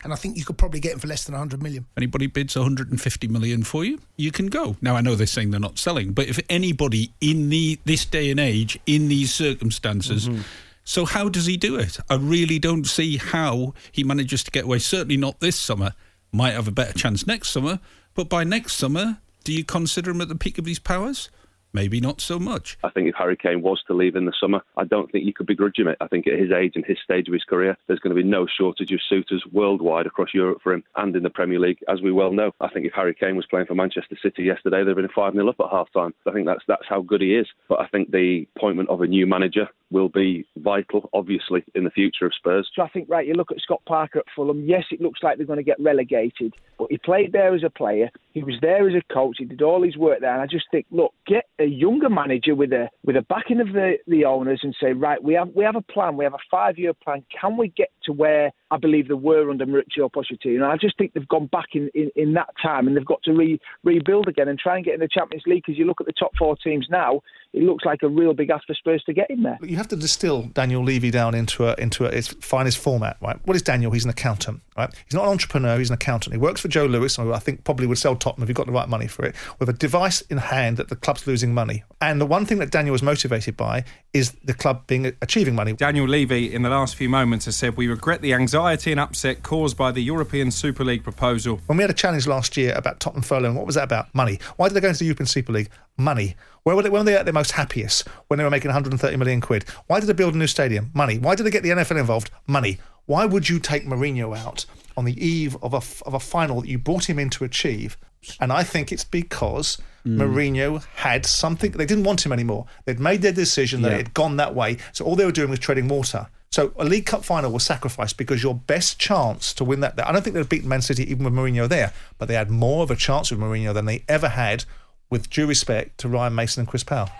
and 0.04 0.12
I 0.12 0.16
think 0.16 0.36
you 0.36 0.44
could 0.44 0.58
probably 0.58 0.80
get 0.80 0.92
him 0.94 0.98
for 0.98 1.06
less 1.08 1.24
than 1.24 1.32
100 1.34 1.62
million. 1.62 1.86
anybody 1.96 2.26
bids 2.26 2.56
150 2.56 3.28
million 3.28 3.62
for 3.64 3.84
you, 3.84 3.98
you 4.16 4.30
can 4.30 4.46
go. 4.46 4.76
Now 4.80 4.96
I 4.96 5.00
know 5.00 5.14
they're 5.14 5.26
saying 5.26 5.50
they're 5.50 5.60
not 5.60 5.78
selling, 5.78 6.12
but 6.12 6.28
if 6.28 6.38
anybody 6.48 7.12
in 7.20 7.48
the 7.50 7.78
this 7.84 8.04
day 8.04 8.30
and 8.30 8.40
age 8.40 8.78
in 8.86 9.08
these 9.08 9.32
circumstances, 9.34 10.28
Mm-hmm. 10.28 10.42
so 10.84 11.04
how 11.04 11.28
does 11.28 11.46
he 11.46 11.56
do 11.56 11.76
it? 11.76 11.98
I 12.08 12.16
really 12.16 12.58
don't 12.58 12.86
see 12.86 13.16
how 13.18 13.74
he 13.92 14.02
manages 14.04 14.42
to 14.44 14.50
get 14.50 14.64
away. 14.64 14.78
Certainly 14.78 15.16
not 15.18 15.40
this 15.40 15.56
summer. 15.56 15.94
Might 16.32 16.52
have 16.52 16.68
a 16.68 16.72
better 16.72 16.96
chance 16.96 17.26
next 17.26 17.50
summer, 17.50 17.80
but 18.14 18.28
by 18.28 18.44
next 18.44 18.74
summer, 18.74 19.18
do 19.44 19.52
you 19.52 19.64
consider 19.64 20.10
him 20.12 20.20
at 20.20 20.28
the 20.28 20.36
peak 20.36 20.58
of 20.58 20.66
his 20.66 20.78
powers? 20.78 21.28
Maybe 21.72 22.00
not 22.00 22.20
so 22.20 22.38
much. 22.38 22.78
I 22.82 22.90
think 22.90 23.08
if 23.08 23.14
Harry 23.14 23.36
Kane 23.36 23.62
was 23.62 23.82
to 23.86 23.94
leave 23.94 24.16
in 24.16 24.24
the 24.24 24.32
summer, 24.40 24.60
I 24.76 24.84
don't 24.84 25.10
think 25.10 25.24
you 25.24 25.32
could 25.32 25.46
begrudge 25.46 25.78
him 25.78 25.88
it. 25.88 25.96
I 26.00 26.08
think 26.08 26.26
at 26.26 26.38
his 26.38 26.50
age 26.50 26.72
and 26.74 26.84
his 26.84 26.98
stage 27.02 27.28
of 27.28 27.34
his 27.34 27.44
career, 27.44 27.76
there's 27.86 28.00
going 28.00 28.14
to 28.14 28.22
be 28.22 28.28
no 28.28 28.46
shortage 28.46 28.92
of 28.92 29.00
suitors 29.08 29.44
worldwide 29.52 30.06
across 30.06 30.34
Europe 30.34 30.60
for 30.62 30.72
him 30.72 30.82
and 30.96 31.14
in 31.14 31.22
the 31.22 31.30
Premier 31.30 31.60
League, 31.60 31.78
as 31.88 32.00
we 32.00 32.12
well 32.12 32.32
know. 32.32 32.52
I 32.60 32.68
think 32.68 32.86
if 32.86 32.92
Harry 32.92 33.14
Kane 33.14 33.36
was 33.36 33.46
playing 33.46 33.66
for 33.66 33.74
Manchester 33.74 34.16
City 34.22 34.44
yesterday, 34.44 34.78
they'd 34.78 34.88
have 34.88 34.96
been 34.96 35.08
5 35.14 35.32
0 35.34 35.48
up 35.48 35.60
at 35.60 35.70
half 35.70 35.92
time. 35.92 36.14
I 36.26 36.32
think 36.32 36.46
that's 36.46 36.64
that's 36.66 36.86
how 36.88 37.02
good 37.02 37.20
he 37.20 37.36
is. 37.36 37.46
But 37.68 37.80
I 37.80 37.86
think 37.86 38.10
the 38.10 38.48
appointment 38.56 38.88
of 38.88 39.00
a 39.00 39.06
new 39.06 39.26
manager 39.26 39.68
will 39.90 40.08
be 40.08 40.46
vital, 40.56 41.10
obviously, 41.12 41.64
in 41.74 41.84
the 41.84 41.90
future 41.90 42.26
of 42.26 42.32
Spurs. 42.34 42.68
So 42.74 42.82
I 42.82 42.88
think, 42.88 43.08
right, 43.08 43.26
you 43.26 43.34
look 43.34 43.50
at 43.50 43.60
Scott 43.60 43.82
Parker 43.86 44.20
at 44.20 44.24
Fulham. 44.34 44.64
Yes, 44.64 44.84
it 44.90 45.00
looks 45.00 45.20
like 45.22 45.36
they're 45.36 45.46
going 45.46 45.58
to 45.58 45.62
get 45.62 45.80
relegated, 45.80 46.54
but 46.78 46.88
he 46.90 46.98
played 46.98 47.32
there 47.32 47.54
as 47.54 47.64
a 47.64 47.70
player. 47.70 48.10
He 48.32 48.42
was 48.42 48.54
there 48.62 48.88
as 48.88 48.94
a 48.94 49.12
coach. 49.12 49.36
He 49.38 49.44
did 49.44 49.62
all 49.62 49.82
his 49.82 49.96
work 49.96 50.20
there. 50.20 50.32
And 50.32 50.42
I 50.42 50.46
just 50.46 50.66
think, 50.70 50.86
look, 50.90 51.12
get 51.26 51.46
a 51.58 51.64
younger 51.64 52.08
manager 52.08 52.54
with 52.54 52.72
a 52.72 52.88
with 53.04 53.16
a 53.16 53.22
backing 53.22 53.60
of 53.60 53.68
the, 53.68 53.94
the 54.06 54.24
owners 54.24 54.60
and 54.62 54.74
say, 54.80 54.92
right, 54.92 55.22
we 55.22 55.34
have 55.34 55.48
we 55.54 55.64
have 55.64 55.76
a 55.76 55.82
plan, 55.82 56.16
we 56.16 56.24
have 56.24 56.34
a 56.34 56.48
five 56.50 56.78
year 56.78 56.94
plan. 56.94 57.24
Can 57.38 57.56
we 57.56 57.68
get 57.68 57.88
to 58.04 58.12
where 58.12 58.52
I 58.70 58.76
believe 58.76 59.08
they 59.08 59.14
were 59.14 59.50
under 59.50 59.66
Mauricio 59.66 60.10
Pochettino? 60.10 60.62
And 60.62 60.64
I 60.64 60.76
just 60.76 60.96
think 60.96 61.12
they've 61.12 61.26
gone 61.26 61.46
back 61.46 61.70
in, 61.74 61.90
in, 61.94 62.10
in 62.14 62.34
that 62.34 62.50
time 62.62 62.86
and 62.86 62.96
they've 62.96 63.04
got 63.04 63.22
to 63.24 63.32
re, 63.32 63.58
rebuild 63.82 64.28
again 64.28 64.48
and 64.48 64.58
try 64.58 64.76
and 64.76 64.84
get 64.84 64.94
in 64.94 65.00
the 65.00 65.08
Champions 65.08 65.44
League. 65.46 65.64
Because 65.66 65.78
you 65.78 65.86
look 65.86 66.00
at 66.00 66.06
the 66.06 66.12
top 66.12 66.30
four 66.38 66.56
teams 66.56 66.86
now, 66.90 67.20
it 67.52 67.64
looks 67.64 67.84
like 67.84 68.02
a 68.02 68.08
real 68.08 68.32
big 68.32 68.50
ask 68.50 68.66
for 68.66 68.74
Spurs 68.74 69.02
to 69.04 69.12
get 69.12 69.28
in 69.28 69.42
there. 69.42 69.58
You 69.62 69.76
have 69.76 69.88
to 69.88 69.96
distill 69.96 70.42
Daniel 70.42 70.84
Levy 70.84 71.10
down 71.10 71.34
into 71.34 71.66
a, 71.66 71.74
into 71.78 72.06
a, 72.06 72.08
its 72.08 72.28
finest 72.28 72.78
format, 72.78 73.16
right? 73.20 73.38
What 73.44 73.56
is 73.56 73.62
Daniel? 73.62 73.90
He's 73.90 74.04
an 74.04 74.10
accountant, 74.10 74.60
right? 74.76 74.88
He's 75.04 75.14
not 75.14 75.24
an 75.24 75.30
entrepreneur. 75.30 75.76
He's 75.76 75.90
an 75.90 75.94
accountant. 75.94 76.34
He 76.34 76.38
works 76.38 76.60
for 76.60 76.68
Joe 76.68 76.86
Lewis, 76.86 77.16
who 77.16 77.32
I 77.32 77.40
think 77.40 77.64
probably 77.64 77.86
would 77.86 77.98
sell 77.98 78.14
Tottenham 78.14 78.44
if 78.44 78.48
he 78.48 78.54
got 78.54 78.66
the 78.66 78.72
right 78.72 78.88
money 78.88 79.08
for 79.08 79.24
it, 79.24 79.34
with 79.58 79.68
a 79.68 79.72
device 79.72 80.20
in 80.22 80.38
hand 80.38 80.76
that 80.76 80.88
the 80.88 80.96
club's 80.96 81.26
losing 81.26 81.52
money. 81.52 81.82
And 82.00 82.20
the 82.20 82.26
one 82.26 82.46
thing 82.46 82.58
that 82.58 82.70
Daniel 82.70 82.92
was 82.92 83.02
motivated 83.02 83.56
by 83.56 83.84
is 84.12 84.32
the 84.44 84.54
club 84.54 84.86
being 84.86 85.12
achieving 85.20 85.54
money. 85.56 85.72
Daniel 85.72 86.06
Levy, 86.06 86.54
in 86.54 86.62
the 86.62 86.70
last 86.70 86.94
few 86.94 87.08
moments, 87.08 87.46
has 87.46 87.56
said 87.56 87.76
we 87.76 87.88
regret 87.88 88.22
the 88.22 88.32
anxiety 88.32 88.92
and 88.92 89.00
upset 89.00 89.42
caused 89.42 89.76
by 89.76 89.90
the 89.90 90.02
European 90.02 90.52
Super 90.52 90.84
League 90.84 91.02
proposal. 91.02 91.60
When 91.66 91.78
we 91.78 91.82
had 91.82 91.90
a 91.90 91.94
challenge 91.94 92.28
last 92.28 92.56
year 92.56 92.74
about 92.76 93.00
Tottenham 93.00 93.24
furloughing, 93.24 93.54
what 93.54 93.66
was 93.66 93.74
that 93.74 93.84
about? 93.84 94.14
Money. 94.14 94.38
Why 94.56 94.68
did 94.68 94.74
they 94.74 94.80
go 94.80 94.88
into 94.88 95.00
the 95.00 95.06
European 95.06 95.26
Super 95.26 95.52
League? 95.52 95.70
Money. 95.96 96.36
Where 96.62 96.76
were 96.76 96.82
they, 96.82 96.90
when 96.90 97.00
were 97.00 97.10
they 97.10 97.16
at 97.16 97.24
their 97.24 97.32
most 97.32 97.52
happiest? 97.52 98.06
When 98.28 98.38
they 98.38 98.44
were 98.44 98.50
making 98.50 98.68
130 98.68 99.16
million 99.16 99.40
quid. 99.40 99.64
Why 99.86 100.00
did 100.00 100.06
they 100.06 100.12
build 100.12 100.34
a 100.34 100.38
new 100.38 100.46
stadium? 100.46 100.90
Money. 100.94 101.18
Why 101.18 101.34
did 101.34 101.44
they 101.44 101.50
get 101.50 101.62
the 101.62 101.70
NFL 101.70 101.98
involved? 101.98 102.30
Money. 102.46 102.78
Why 103.06 103.24
would 103.26 103.48
you 103.48 103.58
take 103.58 103.86
Mourinho 103.86 104.36
out 104.36 104.66
on 104.96 105.04
the 105.04 105.24
eve 105.24 105.56
of 105.62 105.72
a, 105.72 105.80
of 106.06 106.14
a 106.14 106.20
final 106.20 106.60
that 106.60 106.68
you 106.68 106.78
brought 106.78 107.08
him 107.08 107.18
in 107.18 107.30
to 107.30 107.44
achieve? 107.44 107.96
And 108.40 108.52
I 108.52 108.62
think 108.62 108.92
it's 108.92 109.04
because 109.04 109.78
Mm. 110.06 110.16
Mourinho 110.16 110.82
had 110.94 111.26
something, 111.26 111.72
they 111.72 111.84
didn't 111.84 112.04
want 112.04 112.24
him 112.24 112.32
anymore. 112.32 112.64
They'd 112.86 112.98
made 112.98 113.20
their 113.20 113.32
decision 113.34 113.82
that 113.82 113.88
Yeah. 113.90 113.94
it 113.96 113.98
had 113.98 114.14
gone 114.14 114.38
that 114.38 114.54
way. 114.54 114.78
So 114.92 115.04
all 115.04 115.14
they 115.14 115.26
were 115.26 115.30
doing 115.30 115.50
was 115.50 115.58
treading 115.58 115.88
water. 115.88 116.28
So 116.50 116.72
a 116.78 116.86
League 116.86 117.04
Cup 117.04 117.22
final 117.22 117.52
was 117.52 117.64
sacrificed 117.64 118.16
because 118.16 118.42
your 118.42 118.54
best 118.54 118.98
chance 118.98 119.52
to 119.52 119.62
win 119.62 119.80
that. 119.80 119.94
I 120.02 120.10
don't 120.10 120.22
think 120.22 120.32
they'd 120.34 120.48
beaten 120.48 120.70
Man 120.70 120.80
City 120.80 121.02
even 121.10 121.24
with 121.24 121.34
Mourinho 121.34 121.68
there, 121.68 121.92
but 122.16 122.28
they 122.28 122.34
had 122.34 122.50
more 122.50 122.82
of 122.82 122.90
a 122.90 122.96
chance 122.96 123.30
with 123.30 123.40
Mourinho 123.40 123.74
than 123.74 123.84
they 123.84 124.02
ever 124.08 124.30
had, 124.30 124.64
with 125.10 125.28
due 125.28 125.46
respect 125.46 125.98
to 125.98 126.08
Ryan 126.08 126.34
Mason 126.34 126.60
and 126.62 126.68
Chris 126.68 126.84
Powell. 126.84 127.10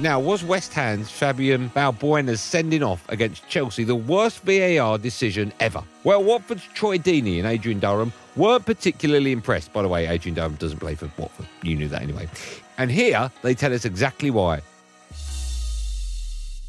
Now, 0.00 0.18
was 0.18 0.42
West 0.42 0.72
Ham's 0.72 1.08
Fabian 1.08 1.70
Balbuena's 1.70 2.40
sending 2.40 2.82
off 2.82 3.08
against 3.10 3.46
Chelsea 3.48 3.84
the 3.84 3.94
worst 3.94 4.40
VAR 4.40 4.98
decision 4.98 5.52
ever? 5.60 5.84
Well, 6.02 6.24
Watford's 6.24 6.64
Troy 6.74 6.98
Deeney 6.98 7.38
and 7.38 7.46
Adrian 7.46 7.78
Durham 7.78 8.12
weren't 8.34 8.66
particularly 8.66 9.30
impressed. 9.30 9.72
By 9.72 9.82
the 9.82 9.88
way, 9.88 10.06
Adrian 10.06 10.34
Durham 10.34 10.56
doesn't 10.56 10.78
play 10.78 10.96
for 10.96 11.08
Watford. 11.16 11.46
You 11.62 11.76
knew 11.76 11.86
that 11.88 12.02
anyway. 12.02 12.28
And 12.76 12.90
here 12.90 13.30
they 13.42 13.54
tell 13.54 13.72
us 13.72 13.84
exactly 13.84 14.32
why. 14.32 14.62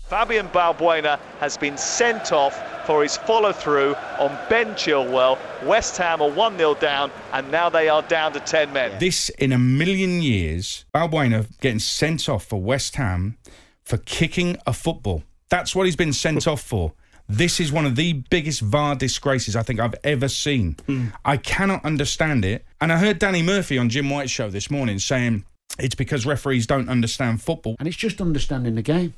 Fabian 0.08 0.48
Balbuena 0.50 1.20
has 1.39 1.58
been 1.58 1.77
sent 1.77 2.32
off 2.32 2.62
for 2.86 3.04
his 3.04 3.18
follow 3.18 3.51
through 3.51 3.96
on 4.20 4.38
Ben 4.50 4.68
Chilwell. 4.75 5.38
West 5.63 5.98
Ham 5.98 6.22
are 6.22 6.30
1 6.30 6.58
0 6.58 6.75
down, 6.75 7.12
and 7.34 7.51
now 7.51 7.70
they 7.70 7.89
are 7.89 8.01
down 8.04 8.34
to 8.34 8.39
10 8.39 8.72
men. 8.74 8.98
This 9.00 9.30
in 9.30 9.51
a 9.51 9.58
million 9.58 10.22
years, 10.22 10.86
Balbuena 10.94 11.48
getting 11.60 11.80
sent 11.80 12.30
off 12.30 12.46
for 12.46 12.62
West 12.62 12.96
Ham 12.96 13.38
for 13.84 13.98
kicking 13.98 14.58
a 14.65 14.74
football. 14.74 15.24
That's 15.50 15.75
what 15.75 15.86
he's 15.86 15.96
been 15.96 16.13
sent 16.13 16.48
off 16.48 16.62
for. 16.62 16.94
This 17.27 17.60
is 17.60 17.72
one 17.72 17.86
of 17.86 17.96
the 17.96 18.13
biggest 18.13 18.62
VAR 18.62 18.96
disgraces 18.96 19.56
I 19.56 19.63
think 19.63 19.80
I've 19.80 19.96
ever 20.04 20.27
seen. 20.27 20.74
Hmm. 20.86 21.08
I 21.24 21.38
cannot 21.38 21.84
understand 21.84 22.46
it. 22.46 22.65
And 22.80 22.94
I 22.94 22.98
heard 22.98 23.18
Danny 23.18 23.42
Murphy 23.42 23.77
on 23.77 23.89
Jim 23.89 24.10
White's 24.10 24.32
show 24.32 24.50
this 24.50 24.70
morning 24.70 25.00
saying 25.00 25.44
it's 25.80 25.96
because 25.96 26.25
referees 26.25 26.68
don't 26.68 26.88
understand 26.88 27.42
football. 27.42 27.75
And 27.80 27.88
it's 27.88 27.98
just 27.98 28.22
understanding 28.22 28.75
the 28.75 28.84
game. 28.84 29.15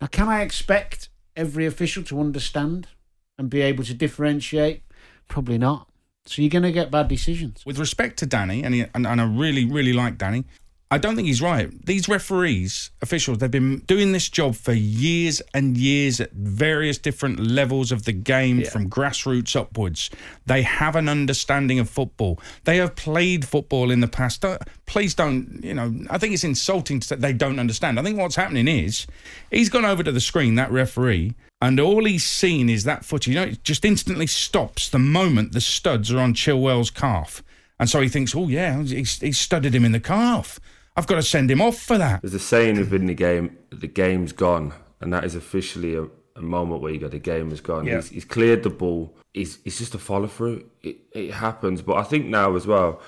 Now, 0.00 0.06
can 0.06 0.28
I 0.28 0.42
expect 0.42 1.10
every 1.36 1.66
official 1.66 2.02
to 2.04 2.20
understand 2.20 2.88
and 3.38 3.50
be 3.50 3.60
able 3.62 3.84
to 3.84 3.94
differentiate? 3.94 4.82
Probably 5.28 5.58
not. 5.58 5.88
So 6.26 6.40
you're 6.40 6.50
going 6.50 6.62
to 6.62 6.72
get 6.72 6.90
bad 6.90 7.08
decisions. 7.08 7.64
With 7.66 7.78
respect 7.78 8.18
to 8.20 8.26
Danny, 8.26 8.62
and, 8.62 8.74
he, 8.74 8.84
and, 8.94 9.06
and 9.06 9.20
I 9.20 9.24
really, 9.24 9.64
really 9.64 9.92
like 9.92 10.16
Danny, 10.16 10.44
I 10.90 10.98
don't 10.98 11.16
think 11.16 11.26
he's 11.26 11.42
right. 11.42 11.70
These 11.84 12.08
referees, 12.08 12.90
officials, 13.02 13.38
they've 13.38 13.50
been 13.50 13.78
doing 13.80 14.12
this 14.12 14.28
job 14.28 14.54
for 14.54 14.72
years 14.72 15.42
and 15.52 15.76
years 15.76 16.20
at 16.20 16.30
various 16.32 16.98
different 16.98 17.40
levels 17.40 17.90
of 17.90 18.04
the 18.04 18.12
game, 18.12 18.62
from 18.64 18.88
grassroots 18.88 19.56
upwards. 19.56 20.08
They 20.46 20.62
have 20.62 20.94
an 20.94 21.08
understanding 21.08 21.78
of 21.78 21.90
football. 21.90 22.38
They 22.62 22.76
have 22.76 22.94
played 22.96 23.44
football 23.44 23.90
in 23.90 24.00
the 24.00 24.08
past. 24.08 24.42
Don't- 24.42 24.62
Please 24.86 25.14
don't, 25.14 25.60
you 25.64 25.74
know, 25.74 25.92
I 26.10 26.18
think 26.18 26.32
it's 26.32 26.44
insulting 26.44 27.00
to 27.00 27.06
say 27.08 27.16
they 27.16 27.32
don't 27.32 27.58
understand. 27.58 27.98
I 27.98 28.02
think 28.02 28.18
what's 28.18 28.36
happening 28.36 28.68
is 28.68 29.06
he's 29.50 29.70
gone 29.70 29.84
over 29.84 30.02
to 30.04 30.12
the 30.12 30.20
screen, 30.20 30.54
that 30.54 30.70
referee, 30.70 31.34
and 31.64 31.80
all 31.80 32.04
he's 32.04 32.24
seen 32.24 32.68
is 32.68 32.84
that 32.84 33.06
footage. 33.06 33.28
You 33.28 33.34
know, 33.36 33.46
it 33.46 33.64
just 33.64 33.86
instantly 33.86 34.26
stops 34.26 34.90
the 34.90 34.98
moment 34.98 35.52
the 35.52 35.62
studs 35.62 36.12
are 36.12 36.18
on 36.18 36.34
Chilwell's 36.34 36.90
calf. 36.90 37.42
And 37.80 37.88
so 37.88 38.02
he 38.02 38.08
thinks, 38.08 38.34
oh, 38.34 38.48
yeah, 38.48 38.82
he's, 38.82 39.18
he's 39.20 39.38
studded 39.38 39.74
him 39.74 39.84
in 39.84 39.92
the 39.92 40.00
calf. 40.00 40.60
I've 40.94 41.06
got 41.06 41.16
to 41.16 41.22
send 41.22 41.50
him 41.50 41.62
off 41.62 41.78
for 41.78 41.96
that. 41.96 42.20
There's 42.20 42.34
a 42.34 42.38
saying 42.38 42.76
within 42.76 43.06
the 43.06 43.14
game, 43.14 43.56
the 43.70 43.86
game's 43.86 44.32
gone, 44.32 44.74
and 45.00 45.10
that 45.14 45.24
is 45.24 45.34
officially 45.34 45.94
a, 45.94 46.04
a 46.36 46.42
moment 46.42 46.82
where 46.82 46.92
you 46.92 47.00
go, 47.00 47.08
the 47.08 47.18
game 47.18 47.50
is 47.50 47.62
gone. 47.62 47.86
Yeah. 47.86 47.96
He's, 47.96 48.10
he's 48.10 48.24
cleared 48.26 48.62
the 48.62 48.70
ball. 48.70 49.16
It's, 49.32 49.58
it's 49.64 49.78
just 49.78 49.94
a 49.94 49.98
follow 49.98 50.26
through. 50.26 50.68
It, 50.82 50.98
it 51.12 51.32
happens, 51.32 51.80
but 51.80 51.96
I 51.96 52.02
think 52.02 52.26
now 52.26 52.54
as 52.56 52.66
well, 52.66 53.00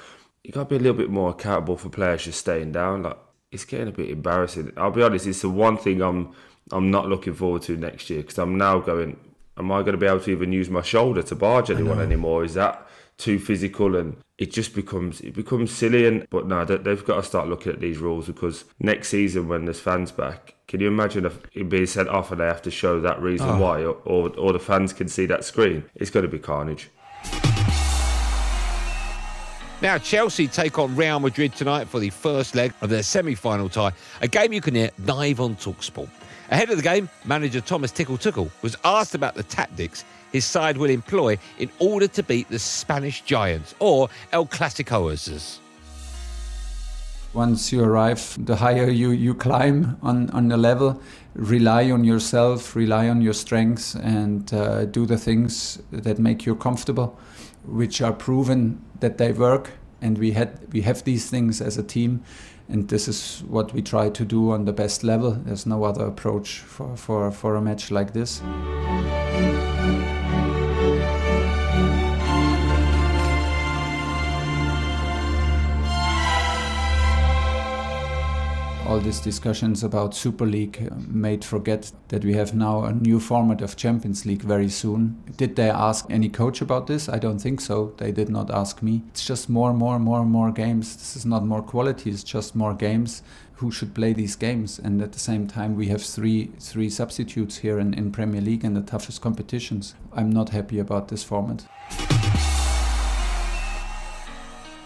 you 0.42 0.50
got 0.50 0.64
to 0.64 0.70
be 0.70 0.76
a 0.76 0.78
little 0.78 0.96
bit 0.96 1.10
more 1.10 1.30
accountable 1.30 1.76
for 1.76 1.90
players 1.90 2.24
just 2.24 2.40
staying 2.40 2.72
down. 2.72 3.02
Like 3.02 3.18
it's 3.50 3.66
getting 3.66 3.88
a 3.88 3.92
bit 3.92 4.08
embarrassing. 4.08 4.72
I'll 4.76 4.90
be 4.90 5.02
honest, 5.02 5.26
it's 5.26 5.42
the 5.42 5.50
one 5.50 5.76
thing 5.76 6.00
I'm 6.00 6.34
I'm 6.72 6.90
not 6.90 7.08
looking 7.08 7.34
forward 7.34 7.62
to 7.62 7.76
next 7.76 8.10
year 8.10 8.20
because 8.22 8.38
I'm 8.38 8.56
now 8.58 8.78
going. 8.80 9.18
Am 9.58 9.72
I 9.72 9.80
going 9.80 9.92
to 9.92 9.98
be 9.98 10.06
able 10.06 10.20
to 10.20 10.30
even 10.30 10.52
use 10.52 10.68
my 10.68 10.82
shoulder 10.82 11.22
to 11.22 11.34
barge 11.34 11.70
anyone 11.70 11.98
anymore? 12.00 12.44
Is 12.44 12.54
that 12.54 12.86
too 13.16 13.38
physical 13.38 13.96
and 13.96 14.14
it 14.36 14.52
just 14.52 14.74
becomes 14.74 15.22
it 15.22 15.32
becomes 15.34 15.70
silly 15.72 16.06
and 16.06 16.26
but 16.28 16.46
no 16.46 16.66
they, 16.66 16.76
they've 16.76 17.06
got 17.06 17.16
to 17.16 17.22
start 17.22 17.48
looking 17.48 17.72
at 17.72 17.80
these 17.80 17.96
rules 17.96 18.26
because 18.26 18.66
next 18.78 19.08
season 19.08 19.48
when 19.48 19.64
there's 19.64 19.80
fans 19.80 20.12
back 20.12 20.54
can 20.68 20.80
you 20.80 20.86
imagine 20.88 21.24
if 21.24 21.38
it 21.54 21.66
being 21.70 21.86
sent 21.86 22.10
off 22.10 22.30
and 22.30 22.38
they 22.42 22.44
have 22.44 22.60
to 22.60 22.70
show 22.70 23.00
that 23.00 23.18
reason 23.22 23.48
Oh. 23.48 23.58
why 23.58 23.82
or, 23.82 23.96
or 24.04 24.28
or 24.36 24.52
the 24.52 24.58
fans 24.58 24.92
can 24.92 25.08
see 25.08 25.24
that 25.24 25.44
screen 25.46 25.82
it's 25.94 26.10
going 26.10 26.26
to 26.26 26.30
be 26.30 26.38
carnage 26.38 26.90
Now, 29.82 29.98
Chelsea 29.98 30.48
take 30.48 30.78
on 30.78 30.96
Real 30.96 31.20
Madrid 31.20 31.54
tonight 31.54 31.86
for 31.86 32.00
the 32.00 32.08
first 32.10 32.54
leg 32.54 32.72
of 32.80 32.88
their 32.88 33.02
semi 33.02 33.34
final 33.34 33.68
tie, 33.68 33.92
a 34.22 34.28
game 34.28 34.52
you 34.54 34.60
can 34.62 34.74
hear 34.74 34.90
live 35.04 35.38
on 35.38 35.54
Talksport. 35.56 36.08
Ahead 36.50 36.70
of 36.70 36.76
the 36.76 36.82
game, 36.82 37.08
manager 37.24 37.60
Thomas 37.60 37.90
Tickle 37.90 38.16
Tickle 38.18 38.50
was 38.62 38.76
asked 38.84 39.14
about 39.14 39.34
the 39.34 39.42
tactics 39.42 40.04
his 40.32 40.44
side 40.44 40.76
will 40.76 40.90
employ 40.90 41.38
in 41.58 41.70
order 41.78 42.08
to 42.08 42.22
beat 42.22 42.48
the 42.48 42.58
Spanish 42.58 43.22
Giants, 43.22 43.74
or 43.78 44.08
El 44.32 44.46
Clasicoers. 44.46 45.58
Once 47.32 47.72
you 47.72 47.82
arrive, 47.82 48.36
the 48.44 48.56
higher 48.56 48.88
you, 48.88 49.10
you 49.10 49.34
climb 49.34 49.98
on, 50.02 50.30
on 50.30 50.48
the 50.48 50.56
level, 50.56 51.00
rely 51.34 51.90
on 51.90 52.04
yourself, 52.04 52.74
rely 52.74 53.08
on 53.08 53.20
your 53.20 53.34
strengths, 53.34 53.94
and 53.94 54.52
uh, 54.54 54.84
do 54.86 55.06
the 55.06 55.18
things 55.18 55.82
that 55.90 56.18
make 56.18 56.46
you 56.46 56.54
comfortable, 56.54 57.18
which 57.64 58.00
are 58.00 58.12
proven 58.12 58.82
that 59.00 59.18
they 59.18 59.32
work. 59.32 59.70
And 60.02 60.18
we 60.18 60.32
had 60.32 60.50
we 60.72 60.82
have 60.82 61.04
these 61.04 61.30
things 61.30 61.60
as 61.60 61.78
a 61.78 61.82
team, 61.82 62.22
and 62.68 62.88
this 62.88 63.08
is 63.08 63.42
what 63.48 63.72
we 63.72 63.82
try 63.82 64.10
to 64.10 64.24
do 64.24 64.50
on 64.50 64.64
the 64.64 64.72
best 64.72 65.04
level. 65.04 65.32
There's 65.32 65.66
no 65.66 65.84
other 65.84 66.06
approach 66.06 66.58
for, 66.58 66.96
for, 66.96 67.30
for 67.30 67.56
a 67.56 67.60
match 67.60 67.90
like 67.90 68.12
this. 68.12 68.42
All 78.96 79.02
these 79.02 79.20
discussions 79.20 79.84
about 79.84 80.14
Super 80.14 80.46
League 80.46 80.88
uh, 80.90 80.94
made 81.06 81.44
forget 81.44 81.92
that 82.08 82.24
we 82.24 82.32
have 82.32 82.54
now 82.54 82.84
a 82.84 82.94
new 82.94 83.20
format 83.20 83.60
of 83.60 83.76
Champions 83.76 84.24
League 84.24 84.40
very 84.40 84.70
soon. 84.70 85.22
Did 85.36 85.54
they 85.54 85.68
ask 85.68 86.06
any 86.08 86.30
coach 86.30 86.62
about 86.62 86.86
this? 86.86 87.06
I 87.06 87.18
don't 87.18 87.38
think 87.38 87.60
so. 87.60 87.92
They 87.98 88.10
did 88.10 88.30
not 88.30 88.50
ask 88.50 88.82
me. 88.82 89.02
It's 89.08 89.26
just 89.26 89.50
more 89.50 89.68
and 89.68 89.78
more 89.78 89.96
and 89.96 90.04
more 90.04 90.22
and 90.22 90.30
more 90.30 90.50
games. 90.50 90.96
This 90.96 91.14
is 91.14 91.26
not 91.26 91.44
more 91.44 91.60
quality, 91.60 92.08
it's 92.08 92.24
just 92.24 92.56
more 92.56 92.72
games. 92.72 93.22
Who 93.56 93.70
should 93.70 93.94
play 93.94 94.14
these 94.14 94.34
games? 94.34 94.78
And 94.78 95.02
at 95.02 95.12
the 95.12 95.18
same 95.18 95.46
time, 95.46 95.76
we 95.76 95.88
have 95.88 96.02
three 96.02 96.52
three 96.58 96.88
substitutes 96.88 97.58
here 97.58 97.78
in, 97.78 97.92
in 97.92 98.12
Premier 98.12 98.40
League 98.40 98.64
in 98.64 98.72
the 98.72 98.80
toughest 98.80 99.20
competitions. 99.20 99.94
I'm 100.14 100.30
not 100.30 100.48
happy 100.48 100.78
about 100.78 101.08
this 101.08 101.22
format. 101.22 101.66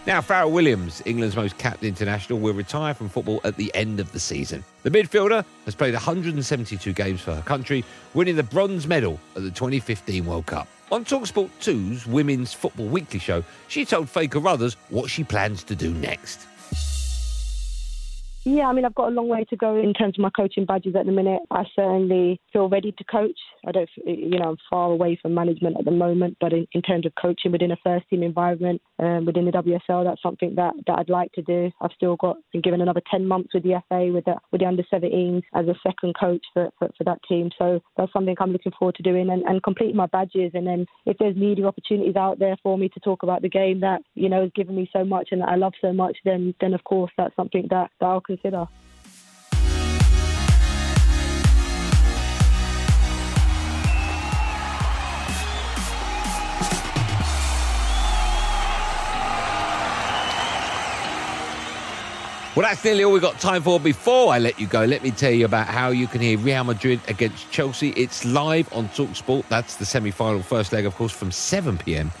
Now, 0.07 0.19
Fara 0.19 0.49
Williams, 0.49 1.03
England's 1.05 1.35
most 1.35 1.59
capped 1.59 1.83
international, 1.83 2.39
will 2.39 2.55
retire 2.55 2.95
from 2.95 3.07
football 3.07 3.39
at 3.43 3.55
the 3.57 3.71
end 3.75 3.99
of 3.99 4.11
the 4.11 4.19
season. 4.19 4.63
The 4.81 4.89
midfielder 4.89 5.45
has 5.65 5.75
played 5.75 5.93
172 5.93 6.91
games 6.93 7.21
for 7.21 7.35
her 7.35 7.41
country, 7.43 7.85
winning 8.15 8.35
the 8.35 8.41
bronze 8.41 8.87
medal 8.87 9.19
at 9.35 9.43
the 9.43 9.51
2015 9.51 10.25
World 10.25 10.47
Cup. 10.47 10.67
On 10.91 11.05
Talksport 11.05 11.51
2's 11.61 12.07
Women's 12.07 12.51
Football 12.51 12.87
Weekly 12.87 13.19
show, 13.19 13.43
she 13.67 13.85
told 13.85 14.09
Faye 14.09 14.27
Carruthers 14.27 14.73
what 14.89 15.07
she 15.07 15.23
plans 15.23 15.63
to 15.65 15.75
do 15.75 15.93
next. 15.93 16.47
Yeah, 18.43 18.65
I 18.65 18.73
mean, 18.73 18.85
I've 18.85 18.95
got 18.95 19.09
a 19.09 19.11
long 19.11 19.27
way 19.27 19.45
to 19.51 19.55
go 19.55 19.77
in 19.77 19.93
terms 19.93 20.15
of 20.17 20.23
my 20.23 20.31
coaching 20.31 20.65
badges 20.65 20.95
at 20.95 21.05
the 21.05 21.11
minute. 21.11 21.43
I 21.51 21.63
certainly 21.75 22.41
feel 22.51 22.69
ready 22.69 22.91
to 22.91 23.03
coach. 23.03 23.37
I 23.67 23.71
don't, 23.71 23.89
you 24.03 24.39
know, 24.39 24.49
I'm 24.49 24.57
far 24.67 24.89
away 24.89 25.19
from 25.21 25.35
management 25.35 25.77
at 25.77 25.85
the 25.85 25.91
moment, 25.91 26.37
but 26.41 26.51
in, 26.51 26.65
in 26.71 26.81
terms 26.81 27.05
of 27.05 27.13
coaching 27.21 27.51
within 27.51 27.71
a 27.71 27.77
first 27.83 28.09
team 28.09 28.23
environment, 28.23 28.81
um, 28.97 29.25
within 29.25 29.45
the 29.45 29.51
WSL, 29.51 30.03
that's 30.03 30.23
something 30.23 30.55
that, 30.55 30.73
that 30.87 30.97
I'd 30.97 31.09
like 31.09 31.31
to 31.33 31.43
do. 31.43 31.69
I've 31.81 31.91
still 31.95 32.15
got 32.15 32.37
been 32.51 32.61
given 32.61 32.81
another 32.81 33.01
10 33.11 33.27
months 33.27 33.53
with 33.53 33.61
the 33.61 33.79
FA, 33.87 34.11
with 34.11 34.25
the, 34.25 34.35
with 34.51 34.61
the 34.61 34.67
under 34.67 34.83
17s 34.91 35.43
as 35.53 35.67
a 35.67 35.75
second 35.85 36.15
coach 36.19 36.43
for, 36.51 36.71
for, 36.79 36.89
for 36.97 37.03
that 37.03 37.19
team. 37.29 37.51
So 37.59 37.79
that's 37.95 38.11
something 38.11 38.35
I'm 38.39 38.53
looking 38.53 38.71
forward 38.77 38.95
to 38.95 39.03
doing 39.03 39.29
and, 39.29 39.43
and 39.43 39.61
completing 39.61 39.95
my 39.95 40.07
badges. 40.07 40.51
And 40.55 40.65
then 40.65 40.87
if 41.05 41.15
there's 41.19 41.35
media 41.35 41.67
opportunities 41.67 42.15
out 42.15 42.39
there 42.39 42.57
for 42.63 42.75
me 42.75 42.89
to 42.89 42.99
talk 43.01 43.21
about 43.21 43.43
the 43.43 43.49
game 43.49 43.81
that, 43.81 44.01
you 44.15 44.29
know, 44.29 44.41
has 44.41 44.51
given 44.55 44.75
me 44.75 44.89
so 44.91 45.05
much 45.05 45.29
and 45.31 45.41
that 45.41 45.49
I 45.49 45.57
love 45.57 45.73
so 45.79 45.93
much, 45.93 46.17
then, 46.25 46.55
then 46.59 46.73
of 46.73 46.83
course 46.85 47.11
that's 47.19 47.35
something 47.35 47.67
that, 47.69 47.91
that 47.99 48.05
I'll 48.07 48.21
Well, 62.53 62.67
that's 62.67 62.83
nearly 62.83 63.05
all 63.05 63.13
we've 63.13 63.21
got 63.21 63.39
time 63.39 63.63
for. 63.63 63.79
Before 63.79 64.33
I 64.33 64.37
let 64.37 64.59
you 64.59 64.67
go, 64.67 64.83
let 64.83 65.03
me 65.03 65.11
tell 65.11 65.31
you 65.31 65.45
about 65.45 65.67
how 65.67 65.89
you 65.89 66.05
can 66.05 66.19
hear 66.19 66.37
Real 66.37 66.65
Madrid 66.65 66.99
against 67.07 67.49
Chelsea. 67.49 67.91
It's 67.91 68.25
live 68.25 68.71
on 68.73 68.89
Talksport. 68.89 69.45
That's 69.47 69.77
the 69.77 69.85
semi 69.85 70.11
final 70.11 70.43
first 70.43 70.73
leg, 70.73 70.85
of 70.85 70.93
course, 70.95 71.13
from 71.13 71.31
7 71.31 71.77
pm. 71.77 72.11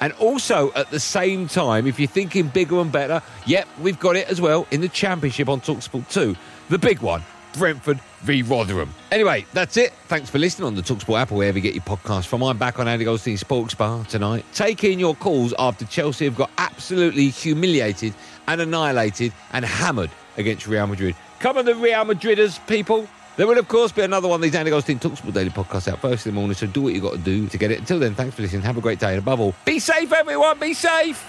And 0.00 0.12
also 0.14 0.72
at 0.74 0.90
the 0.90 1.00
same 1.00 1.48
time, 1.48 1.86
if 1.86 1.98
you're 1.98 2.08
thinking 2.08 2.48
bigger 2.48 2.78
and 2.78 2.92
better, 2.92 3.22
yep, 3.46 3.68
we've 3.80 3.98
got 3.98 4.16
it 4.16 4.28
as 4.28 4.40
well 4.40 4.66
in 4.70 4.80
the 4.80 4.88
Championship 4.88 5.48
on 5.48 5.60
Talksport 5.60 6.08
2. 6.10 6.36
The 6.68 6.78
big 6.78 7.00
one 7.00 7.22
Brentford 7.54 8.00
v 8.20 8.42
Rotherham. 8.42 8.92
Anyway, 9.10 9.46
that's 9.52 9.76
it. 9.76 9.92
Thanks 10.06 10.30
for 10.30 10.38
listening 10.38 10.66
on 10.66 10.74
the 10.74 10.82
Talksport 10.82 11.20
app 11.20 11.32
or 11.32 11.36
wherever 11.36 11.58
you 11.58 11.62
get 11.62 11.74
your 11.74 11.82
podcast 11.82 12.26
from. 12.26 12.42
I'm 12.42 12.58
back 12.58 12.78
on 12.78 12.88
Andy 12.88 13.04
Goldstein 13.04 13.36
Sports 13.36 13.74
Bar 13.74 14.04
tonight. 14.04 14.44
Taking 14.52 14.92
in 14.94 14.98
your 14.98 15.14
calls 15.14 15.54
after 15.58 15.84
Chelsea 15.84 16.26
have 16.26 16.36
got 16.36 16.50
absolutely 16.58 17.28
humiliated 17.28 18.14
and 18.46 18.60
annihilated 18.60 19.32
and 19.52 19.64
hammered 19.64 20.10
against 20.36 20.66
Real 20.66 20.86
Madrid. 20.86 21.16
Come 21.40 21.58
on, 21.58 21.64
the 21.64 21.74
Real 21.74 22.04
Madriders, 22.04 22.58
people. 22.66 23.08
There 23.38 23.46
will, 23.46 23.56
of 23.56 23.68
course, 23.68 23.92
be 23.92 24.02
another 24.02 24.26
one 24.26 24.38
of 24.38 24.42
these 24.42 24.56
Andy 24.56 24.72
Goldstein 24.72 24.98
Talksport 24.98 25.32
Daily 25.32 25.50
podcasts 25.50 25.86
out 25.86 26.00
first 26.00 26.26
in 26.26 26.34
the 26.34 26.40
morning, 26.40 26.56
so 26.56 26.66
do 26.66 26.82
what 26.82 26.92
you've 26.92 27.04
got 27.04 27.12
to 27.12 27.18
do 27.18 27.46
to 27.46 27.56
get 27.56 27.70
it. 27.70 27.78
Until 27.78 28.00
then, 28.00 28.16
thanks 28.16 28.34
for 28.34 28.42
listening. 28.42 28.62
Have 28.62 28.76
a 28.76 28.80
great 28.80 28.98
day. 28.98 29.10
And 29.10 29.18
above 29.18 29.38
all, 29.38 29.54
be 29.64 29.78
safe, 29.78 30.12
everyone. 30.12 30.58
Be 30.58 30.74
safe. 30.74 31.24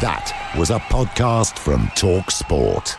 That 0.00 0.52
was 0.58 0.70
a 0.70 0.80
podcast 0.80 1.56
from 1.56 1.92
Talk 1.94 2.32
Sport. 2.32 2.98